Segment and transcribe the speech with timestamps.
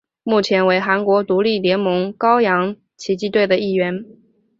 [0.23, 4.03] 目前为韩国独立联盟高阳奇迹队一员。